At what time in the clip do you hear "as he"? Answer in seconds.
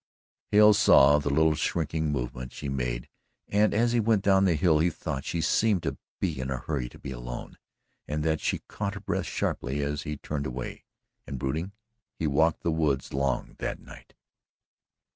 3.71-3.99